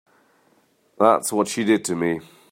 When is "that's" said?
0.97-1.31